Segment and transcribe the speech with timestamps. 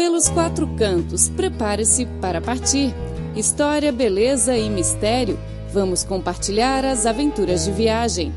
[0.00, 2.94] Pelos quatro cantos, prepare-se para partir.
[3.36, 5.38] História, beleza e mistério.
[5.74, 8.32] Vamos compartilhar as aventuras de viagem.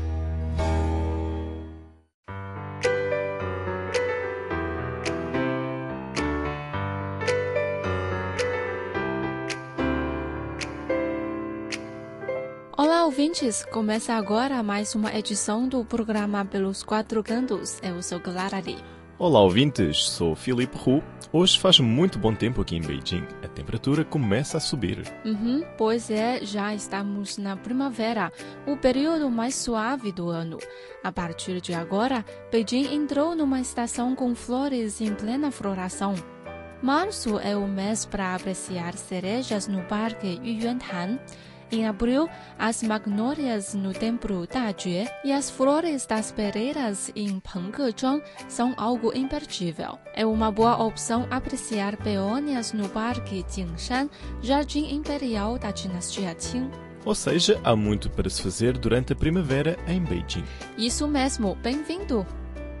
[12.76, 13.64] Olá, ouvintes!
[13.72, 17.78] Começa agora mais uma edição do programa Pelos Quatro Cantos.
[17.82, 18.76] Eu sou Clara Lee.
[19.16, 20.04] Olá, ouvintes!
[20.08, 21.00] Sou Filipe Hu.
[21.32, 23.24] Hoje faz muito bom tempo aqui em Beijing.
[23.44, 25.04] A temperatura começa a subir.
[25.24, 28.32] Uhum, pois é, já estamos na primavera,
[28.66, 30.58] o período mais suave do ano.
[31.04, 36.14] A partir de agora, Beijing entrou numa estação com flores em plena floração.
[36.82, 41.20] Março é o mês para apreciar cerejas no Parque Yuyuantan.
[41.72, 48.74] Em abril, as magnólias no templo Dajue e as flores das pereiras em Pengkezhuang são
[48.76, 49.98] algo imperdível.
[50.14, 54.08] É uma boa opção apreciar peônias no Parque Jingshan,
[54.42, 56.70] Jardim Imperial da dinastia Qing.
[57.04, 60.44] Ou seja, há muito para se fazer durante a primavera em Beijing.
[60.78, 62.26] Isso mesmo, bem-vindo!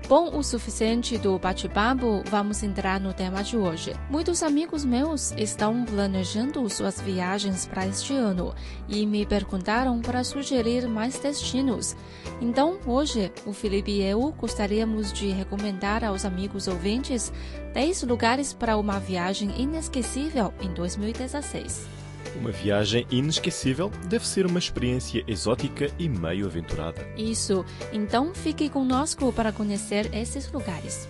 [0.06, 3.94] Bom o suficiente do bate-papo, vamos entrar no tema de hoje.
[4.10, 8.54] Muitos amigos meus estão planejando suas viagens para este ano
[8.86, 11.96] e me perguntaram para sugerir mais destinos.
[12.38, 17.32] Então, hoje, o Felipe e eu gostaríamos de recomendar aos amigos ouvintes
[17.72, 21.93] 10 lugares para uma viagem inesquecível em 2016.
[22.36, 27.06] Uma viagem inesquecível deve ser uma experiência exótica e meio aventurada.
[27.16, 31.08] Isso, então fique conosco para conhecer esses lugares.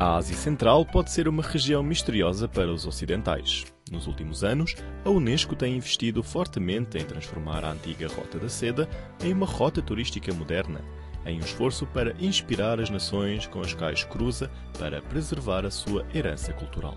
[0.00, 3.64] A Ásia Central pode ser uma região misteriosa para os ocidentais.
[3.88, 8.88] Nos últimos anos, a Unesco tem investido fortemente em transformar a antiga Rota da Seda
[9.22, 10.80] em uma rota turística moderna
[11.26, 16.06] em um esforço para inspirar as nações com as quais cruza para preservar a sua
[16.14, 16.94] herança cultural.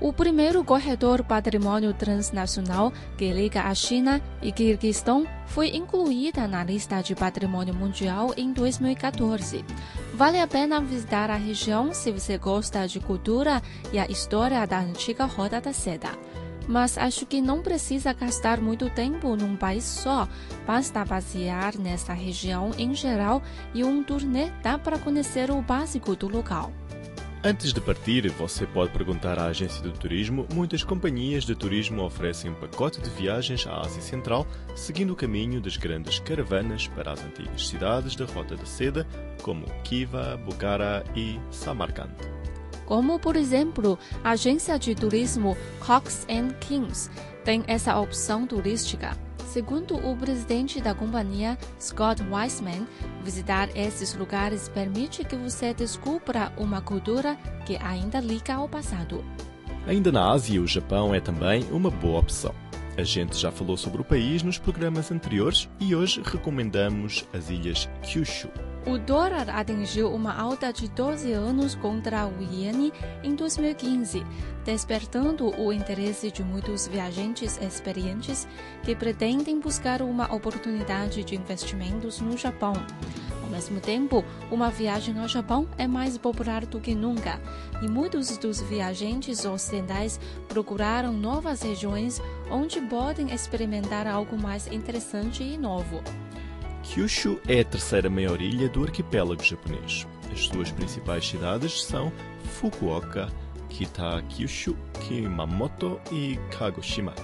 [0.00, 7.00] O primeiro corredor patrimônio transnacional que liga a China e Kirguistão foi incluída na lista
[7.00, 9.64] de patrimônio mundial em 2014.
[10.12, 14.80] Vale a pena visitar a região se você gosta de cultura e a história da
[14.80, 16.10] antiga Rota da Seda
[16.68, 20.28] mas acho que não precisa gastar muito tempo num país só.
[20.66, 23.42] Basta passear nessa região em geral
[23.72, 26.72] e um turnê dá para conhecer o básico do local.
[27.46, 30.46] Antes de partir, você pode perguntar à agência de turismo.
[30.54, 35.60] Muitas companhias de turismo oferecem um pacote de viagens à Ásia Central, seguindo o caminho
[35.60, 39.06] das grandes caravanas para as antigas cidades da Rota da Seda,
[39.42, 42.43] como Khiva, Bukhara e Samarkand
[42.86, 46.26] como por exemplo a agência de turismo Cox
[46.60, 47.10] Kings
[47.44, 49.16] tem essa opção turística.
[49.46, 52.88] Segundo o presidente da companhia, Scott Wiseman,
[53.22, 59.24] visitar esses lugares permite que você descubra uma cultura que ainda liga ao passado.
[59.86, 62.54] Ainda na Ásia, o Japão é também uma boa opção.
[62.96, 67.88] A gente já falou sobre o país nos programas anteriores e hoje recomendamos as ilhas
[68.02, 68.48] Kyushu.
[68.86, 74.22] O dólar atingiu uma alta de 12 anos contra o iene em 2015,
[74.62, 78.46] despertando o interesse de muitos viajantes experientes
[78.82, 82.74] que pretendem buscar uma oportunidade de investimentos no Japão.
[83.42, 87.40] Ao mesmo tempo, uma viagem ao Japão é mais popular do que nunca,
[87.80, 92.20] e muitos dos viajantes ocidentais procuraram novas regiões
[92.50, 96.02] onde podem experimentar algo mais interessante e novo.
[96.84, 100.06] Kyushu é a terceira maior ilha do arquipélago japonês.
[100.30, 102.12] As suas principais cidades são
[102.44, 103.28] Fukuoka,
[103.70, 104.76] Kita-Kyushu,
[105.08, 107.14] Kumamoto e Kagoshima.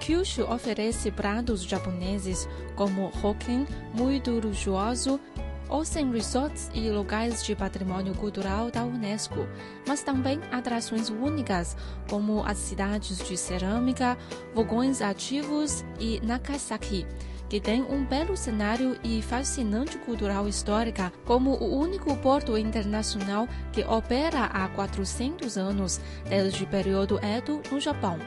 [0.00, 5.20] Kyushu oferece pratos japoneses como hokken, muito luxuoso,
[5.68, 9.46] Ocean Resorts e lugares de patrimônio cultural da Unesco,
[9.86, 11.76] mas também atrações únicas,
[12.08, 14.18] como as cidades de cerâmica,
[14.54, 17.06] vagões ativos e Nagasaki
[17.50, 23.82] que tem um belo cenário e fascinante cultural histórica, como o único porto internacional que
[23.82, 28.18] opera há 400 anos, desde o período Edo no Japão.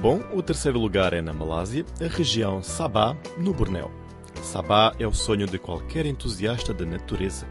[0.00, 3.90] Bom, o terceiro lugar é na Malásia, a região Sabah, no Bornéu.
[4.42, 7.46] Sabah é o sonho de qualquer entusiasta da natureza.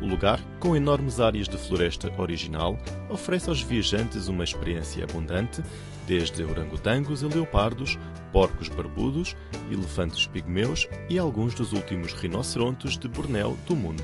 [0.00, 5.62] O lugar, com enormes áreas de floresta original, oferece aos viajantes uma experiência abundante,
[6.06, 7.98] desde orangotangos a leopardos,
[8.32, 9.36] porcos barbudos,
[9.70, 14.02] elefantes pigmeus e alguns dos últimos rinocerontes de Bornéu do mundo.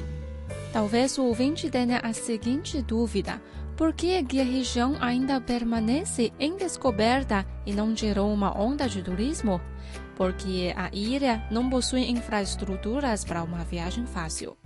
[0.73, 3.41] Talvez o ouvinte tenha a seguinte dúvida:
[3.77, 9.61] por que a região ainda permanece em descoberta e não gerou uma onda de turismo?
[10.17, 14.57] porque a ilha não possui infraestruturas para uma viagem fácil.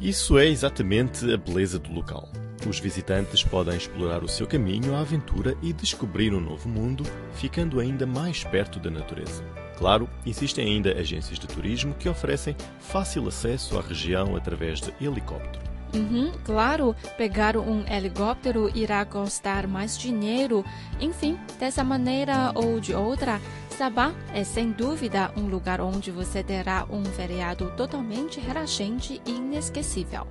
[0.00, 2.28] Isso é exatamente a beleza do local.
[2.68, 7.02] Os visitantes podem explorar o seu caminho à aventura e descobrir um novo mundo,
[7.34, 9.42] ficando ainda mais perto da natureza.
[9.78, 15.65] Claro, existem ainda agências de turismo que oferecem fácil acesso à região através de helicóptero.
[15.96, 20.62] Uhum, claro, pegar um helicóptero irá custar mais dinheiro.
[21.00, 23.40] Enfim, dessa maneira ou de outra,
[23.70, 30.26] Sabá é sem dúvida um lugar onde você terá um feriado totalmente relaxante e inesquecível.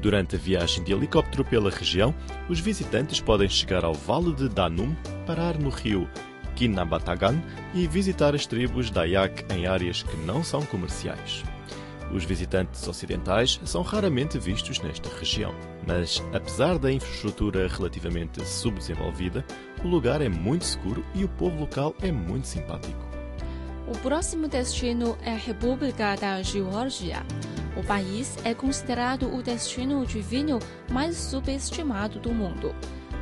[0.00, 2.14] Durante a viagem de helicóptero pela região,
[2.48, 4.94] os visitantes podem chegar ao Vale de Danum,
[5.26, 6.08] parar no rio
[6.54, 7.40] Kinabatagan
[7.74, 11.44] e visitar as tribos Dayak em áreas que não são comerciais.
[12.12, 15.54] Os visitantes ocidentais são raramente vistos nesta região,
[15.86, 19.44] mas apesar da infraestrutura relativamente subdesenvolvida,
[19.84, 23.06] o lugar é muito seguro e o povo local é muito simpático.
[23.86, 27.24] O próximo destino é a República da Geórgia.
[27.76, 30.58] O país é considerado o destino de vinho
[30.90, 32.74] mais subestimado do mundo.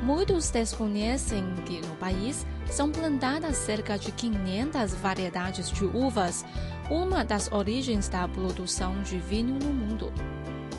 [0.02, 6.44] Muitos desconhecem que no país são plantadas cerca de 500 variedades de uvas,
[6.90, 10.12] uma das origens da produção de vinho no mundo.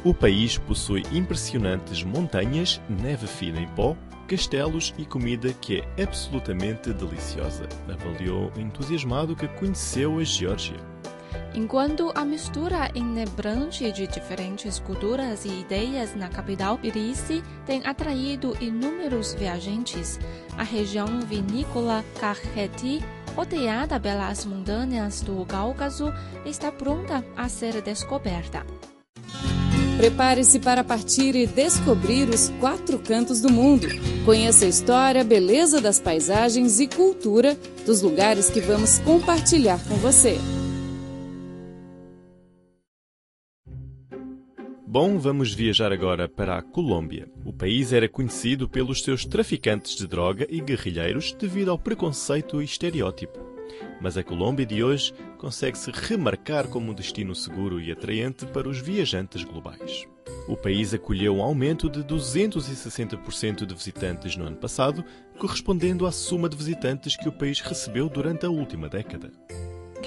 [0.03, 3.95] O país possui impressionantes montanhas, neve fina em pó,
[4.27, 10.96] castelos e comida que é absolutamente deliciosa, avaliou entusiasmado que conheceu a Geórgia.
[11.53, 19.33] Enquanto a mistura inebrante de diferentes culturas e ideias na capital Tbilisi tem atraído inúmeros
[19.33, 20.19] viajantes,
[20.57, 23.03] a região vinícola Kakheti,
[23.35, 26.13] rodeada pelas montanhas do Cáucaso,
[26.45, 28.65] está pronta a ser descoberta.
[29.97, 33.87] Prepare-se para partir e descobrir os quatro cantos do mundo.
[34.25, 40.37] Conheça a história, beleza das paisagens e cultura dos lugares que vamos compartilhar com você.
[44.89, 47.29] Bom, vamos viajar agora para a Colômbia.
[47.43, 52.65] O país era conhecido pelos seus traficantes de droga e guerrilheiros devido ao preconceito e
[52.65, 53.37] estereótipo.
[53.99, 58.79] Mas a Colômbia de hoje consegue-se remarcar como um destino seguro e atraente para os
[58.79, 60.07] viajantes globais.
[60.47, 65.03] O país acolheu um aumento de 260% de visitantes no ano passado,
[65.37, 69.33] correspondendo à soma de visitantes que o país recebeu durante a última década.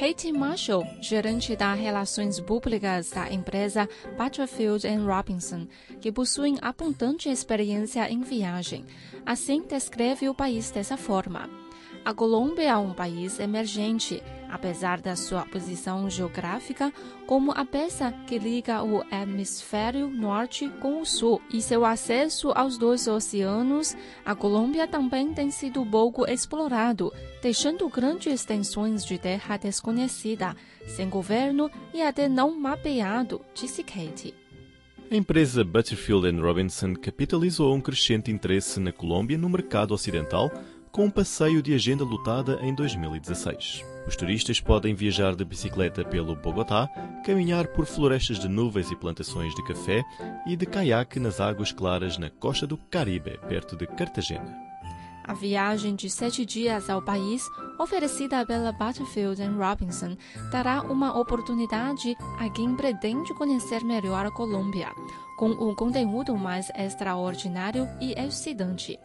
[0.01, 3.87] Katie Marshall, gerente das relações públicas da empresa
[4.17, 5.67] Butterfield Robinson,
[6.01, 8.87] que possuem abundante experiência em viagem,
[9.27, 11.60] assim descreve o país dessa forma.
[12.03, 16.93] A Colômbia é um país emergente, apesar da sua posição geográfica
[17.27, 22.79] como a peça que liga o hemisfério norte com o sul e seu acesso aos
[22.79, 23.95] dois oceanos.
[24.25, 27.13] A Colômbia também tem sido pouco explorado,
[27.43, 30.57] deixando grandes extensões de terra desconhecida,
[30.87, 34.35] sem governo e até não mapeado, disse Katie.
[35.13, 40.53] A empresa Butterfield Robinson capitalizou um crescente interesse na Colômbia no mercado ocidental
[40.93, 43.85] com um passeio de agenda lotada em 2016.
[44.07, 46.89] Os turistas podem viajar de bicicleta pelo Bogotá,
[47.25, 50.03] caminhar por florestas de nuvens e plantações de café
[50.47, 54.71] e de caiaque nas águas claras na costa do Caribe, perto de Cartagena.
[55.25, 57.49] A viagem de sete dias ao país,
[57.79, 60.17] oferecida pela Butterfield Robinson,
[60.51, 64.93] dará uma oportunidade a quem pretende conhecer melhor a Colômbia,
[65.37, 68.99] com um conteúdo mais extraordinário e excitante.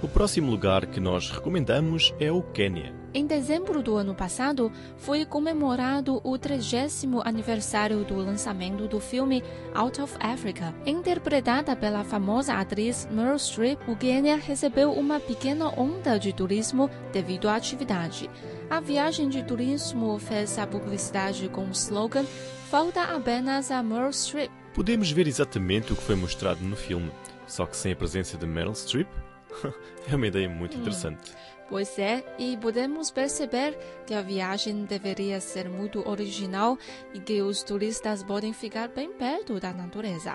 [0.00, 2.94] O próximo lugar que nós recomendamos é o Quênia.
[3.12, 6.86] Em dezembro do ano passado, foi comemorado o 30
[7.24, 9.42] aniversário do lançamento do filme
[9.74, 10.72] Out of Africa.
[10.86, 17.48] Interpretada pela famosa atriz Meryl Streep, o Quênia recebeu uma pequena onda de turismo devido
[17.48, 18.30] à atividade.
[18.70, 22.24] A viagem de turismo fez a publicidade com o slogan
[22.70, 24.48] Falta apenas a Meryl Streep.
[24.74, 27.10] Podemos ver exatamente o que foi mostrado no filme,
[27.48, 29.08] só que sem a presença de Meryl Streep
[30.10, 30.80] é uma ideia muito hum.
[30.80, 31.32] interessante.
[31.68, 36.78] Pois é, e podemos perceber que a viagem deveria ser muito original
[37.12, 40.34] e que os turistas podem ficar bem perto da natureza.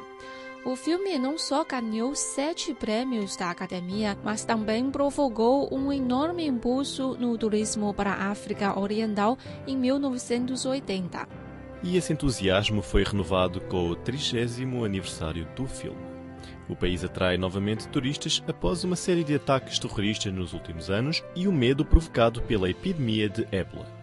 [0.63, 7.17] O filme não só ganhou sete prêmios da academia, mas também provocou um enorme impulso
[7.19, 11.27] no turismo para a África Oriental em 1980.
[11.83, 16.12] E esse entusiasmo foi renovado com o 30 aniversário do filme.
[16.69, 21.47] O país atrai novamente turistas após uma série de ataques terroristas nos últimos anos e
[21.47, 24.02] o medo provocado pela epidemia de ébola.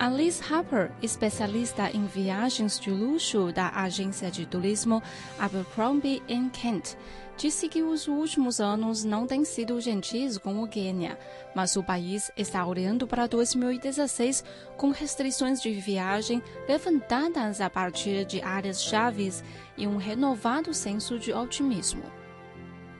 [0.00, 5.02] Alice Harper, especialista em viagens de luxo da agência de turismo
[5.40, 6.96] Abercrombie Kent,
[7.36, 11.18] disse que os últimos anos não têm sido gentis com o Quênia,
[11.52, 14.44] mas o país está olhando para 2016
[14.76, 19.42] com restrições de viagem levantadas a partir de áreas chaves
[19.76, 22.04] e um renovado senso de otimismo.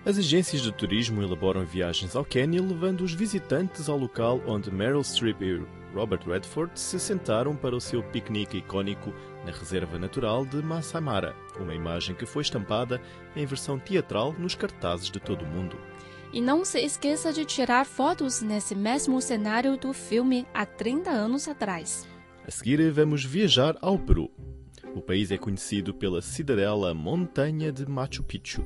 [0.05, 5.05] As agências de turismo elaboram viagens ao Quênia, levando os visitantes ao local onde Meryl
[5.05, 9.13] Streep e Robert Redford se sentaram para o seu piquenique icônico
[9.45, 13.01] na reserva natural de Masai Mara, uma imagem que foi estampada
[13.35, 15.77] em versão teatral nos cartazes de todo o mundo.
[16.33, 21.49] E não se esqueça de tirar fotos nesse mesmo cenário do filme há 30 anos
[21.49, 22.07] atrás.
[22.47, 24.31] A seguir, vamos viajar ao Peru.
[24.95, 28.65] O país é conhecido pela cidadela montanha de Machu Picchu.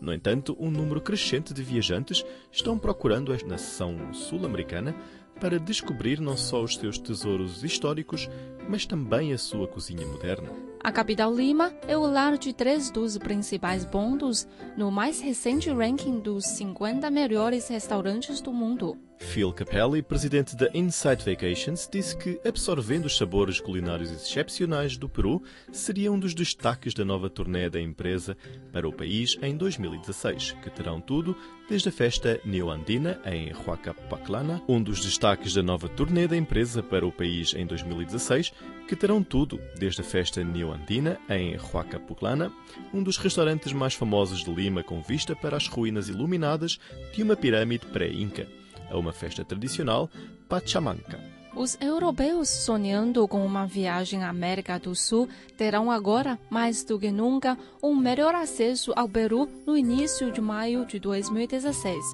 [0.00, 4.94] No entanto, um número crescente de viajantes estão procurando a nação sul-americana
[5.42, 8.30] para descobrir não só os seus tesouros históricos,
[8.68, 10.48] mas também a sua cozinha moderna.
[10.78, 14.46] A capital Lima é o lar de três dos principais pontos
[14.76, 18.96] no mais recente ranking dos 50 melhores restaurantes do mundo.
[19.22, 25.42] Phil Capelli, presidente da Insight Vacations, disse que absorvendo os sabores culinários excepcionais do Peru
[25.70, 28.36] seria um dos destaques da nova turnê da empresa
[28.72, 31.34] para o país em 2016, que terão tudo
[31.68, 37.06] desde a festa neoandina em Huacapaclana, um dos destaques da nova turnê da empresa para
[37.06, 38.52] o país em 2016,
[38.86, 42.52] que terão tudo desde a festa neoandina em Huacapaclana,
[42.92, 46.78] um dos restaurantes mais famosos de Lima com vista para as ruínas iluminadas
[47.14, 48.46] de uma pirâmide pré-inca
[48.92, 50.08] a uma festa tradicional,
[50.48, 51.18] Pachamanca.
[51.54, 57.10] Os europeus sonhando com uma viagem à América do Sul terão agora, mais do que
[57.10, 62.12] nunca, um melhor acesso ao Peru no início de maio de 2016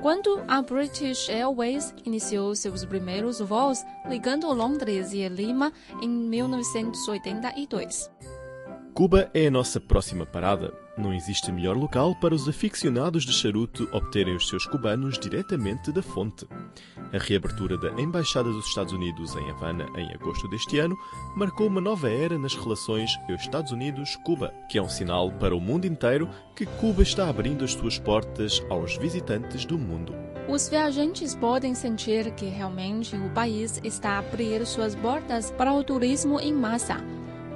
[0.00, 8.10] quando a British Airways iniciou seus primeiros voos ligando Londres e Lima em 1982.
[8.94, 10.81] Cuba é a nossa próxima parada.
[10.96, 16.02] Não existe melhor local para os aficionados de charuto obterem os seus cubanos diretamente da
[16.02, 16.46] fonte.
[17.12, 20.96] A reabertura da Embaixada dos Estados Unidos em Havana em agosto deste ano
[21.34, 25.86] marcou uma nova era nas relações Estados Unidos-Cuba, que é um sinal para o mundo
[25.86, 30.14] inteiro que Cuba está abrindo as suas portas aos visitantes do mundo.
[30.46, 35.82] Os viajantes podem sentir que realmente o país está a abrir suas portas para o
[35.82, 37.02] turismo em massa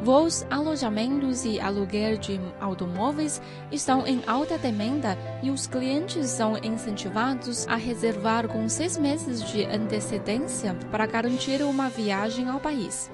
[0.03, 3.41] Voos, alojamentos e aluguel de automóveis
[3.73, 9.65] estão em alta demanda e os clientes são incentivados a reservar com seis meses de
[9.65, 13.11] antecedência para garantir uma viagem ao país.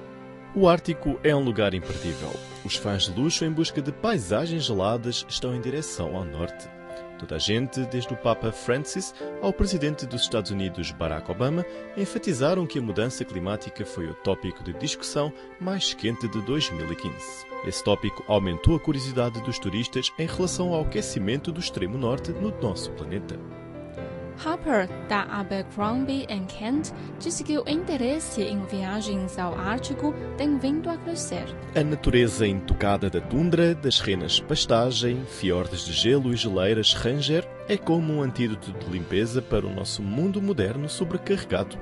[0.55, 2.29] O Ártico é um lugar imperdível.
[2.63, 6.69] Os fãs de luxo em busca de paisagens geladas estão em direção ao norte.
[7.19, 11.65] Toda a gente, desde o Papa Francis ao presidente dos Estados Unidos Barack Obama,
[11.95, 17.45] enfatizaram que a mudança climática foi o tópico de discussão mais quente de 2015.
[17.65, 22.51] Esse tópico aumentou a curiosidade dos turistas em relação ao aquecimento do extremo norte no
[22.61, 23.39] nosso planeta.
[24.43, 30.97] Harper, da Abercrombie Kent, disse que o interesse em viagens ao Ártico tem vindo a
[30.97, 31.45] crescer.
[31.75, 37.77] A natureza intocada da tundra, das renas pastagem, fiordes de gelo e geleiras ranger é
[37.77, 41.77] como um antídoto de limpeza para o nosso mundo moderno sobrecarregado.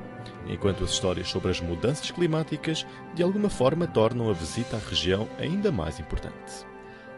[0.47, 5.27] Enquanto as histórias sobre as mudanças climáticas de alguma forma tornam a visita à região
[5.39, 6.70] ainda mais importante.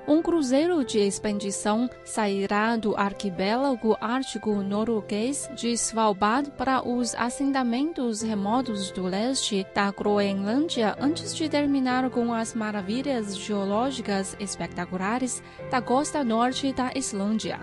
[0.05, 8.91] Um cruzeiro de expedição sairá do arquipélago ártico norueguês de Svalbard para os assentamentos remotos
[8.91, 15.41] do leste da Groenlândia antes de terminar com as maravilhas geológicas espetaculares
[15.71, 17.61] da costa norte da Islândia.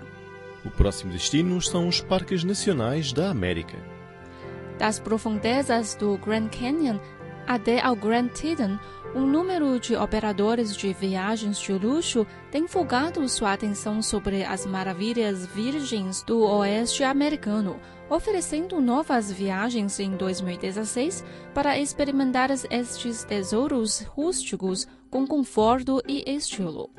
[0.65, 3.77] O próximo destino são os parques nacionais da América.
[4.79, 6.97] Das profundezas do Grand Canyon
[7.47, 8.79] até ao Grand Teton,
[9.13, 15.45] um número de operadores de viagens de luxo tem focado sua atenção sobre as maravilhas
[15.45, 25.27] virgens do oeste americano, oferecendo novas viagens em 2016 para experimentar estes tesouros rústicos com
[25.27, 26.89] conforto e estilo.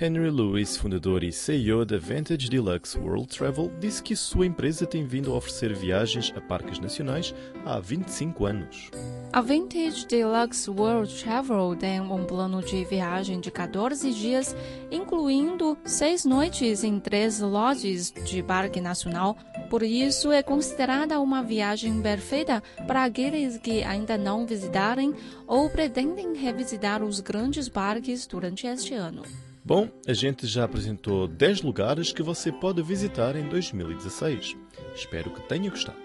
[0.00, 5.04] Henry Lewis, fundador e CEO da Vantage Deluxe World Travel, disse que sua empresa tem
[5.04, 7.34] vindo a oferecer viagens a parques nacionais
[7.66, 8.92] há 25 anos.
[9.32, 14.54] A Vintage Deluxe World Travel tem um plano de viagem de 14 dias,
[14.88, 19.36] incluindo seis noites em três lodges de parque nacional.
[19.68, 25.14] Por isso, é considerada uma viagem perfeita para aqueles que ainda não visitarem
[25.46, 29.22] ou pretendem revisitar os grandes parques durante este ano.
[29.64, 34.56] Bom, a gente já apresentou 10 lugares que você pode visitar em 2016.
[34.94, 35.98] Espero que tenha gostado.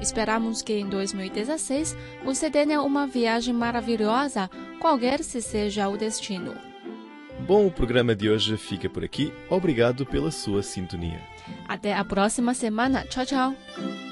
[0.00, 4.48] Esperamos que em 2016 você tenha uma viagem maravilhosa,
[4.80, 6.54] qualquer se seja o destino.
[7.46, 9.30] Bom, o programa de hoje fica por aqui.
[9.50, 11.20] Obrigado pela sua sintonia.
[11.68, 13.04] Até a próxima semana.
[13.04, 14.05] Tchau, tchau.